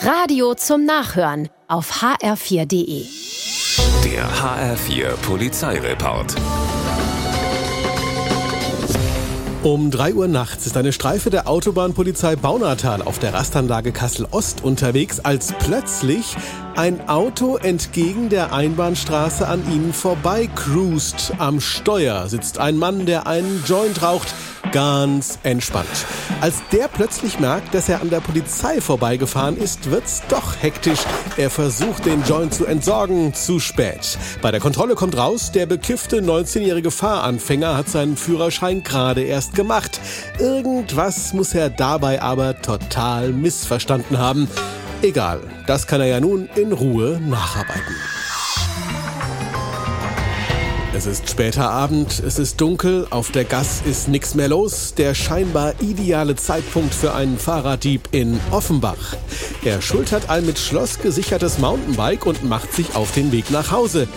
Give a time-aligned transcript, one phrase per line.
[0.00, 3.04] Radio zum Nachhören auf hr4.de.
[4.04, 6.36] Der HR4 Polizeireport.
[9.64, 15.18] Um 3 Uhr nachts ist eine Streife der Autobahnpolizei Baunatal auf der Rastanlage Kassel-Ost unterwegs,
[15.18, 16.36] als plötzlich
[16.76, 21.32] ein Auto entgegen der Einbahnstraße an ihnen vorbei cruist.
[21.38, 24.32] Am Steuer sitzt ein Mann, der einen Joint raucht
[24.70, 26.06] ganz entspannt.
[26.40, 31.00] Als der plötzlich merkt, dass er an der Polizei vorbeigefahren ist, wird's doch hektisch.
[31.36, 33.34] Er versucht, den Joint zu entsorgen.
[33.34, 34.16] Zu spät.
[34.40, 40.00] Bei der Kontrolle kommt raus, der bekiffte 19-jährige Fahranfänger hat seinen Führerschein gerade erst gemacht.
[40.38, 44.48] Irgendwas muss er dabei aber total missverstanden haben.
[45.02, 47.94] Egal, das kann er ja nun in Ruhe nacharbeiten.
[50.98, 54.94] Es ist später Abend, es ist dunkel, auf der Gas ist nichts mehr los.
[54.94, 59.14] Der scheinbar ideale Zeitpunkt für einen Fahrraddieb in Offenbach.
[59.64, 64.08] Er schultert ein mit Schloss gesichertes Mountainbike und macht sich auf den Weg nach Hause.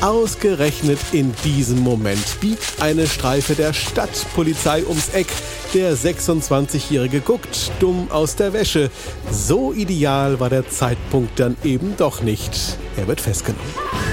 [0.00, 5.26] Ausgerechnet in diesem Moment biegt eine Streife der Stadtpolizei ums Eck.
[5.74, 8.92] Der 26-Jährige guckt dumm aus der Wäsche.
[9.32, 12.78] So ideal war der Zeitpunkt dann eben doch nicht.
[12.96, 14.11] Er wird festgenommen.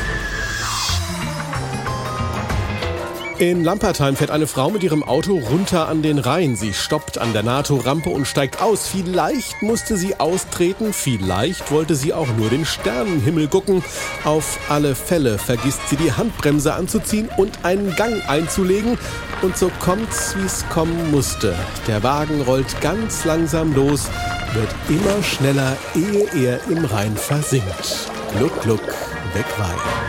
[3.40, 6.58] In Lampertheim fährt eine Frau mit ihrem Auto runter an den Rhein.
[6.58, 8.90] Sie stoppt an der NATO-Rampe und steigt aus.
[8.90, 13.82] Vielleicht musste sie austreten, vielleicht wollte sie auch nur den Sternenhimmel gucken.
[14.26, 18.98] Auf alle Fälle vergisst sie die Handbremse anzuziehen und einen Gang einzulegen.
[19.42, 21.56] Und so kommt's, wie's kommen musste.
[21.88, 24.10] Der Wagen rollt ganz langsam los,
[24.52, 28.10] wird immer schneller, ehe er im Rhein versinkt.
[28.36, 28.86] Gluck, gluck,
[29.34, 30.09] weg war.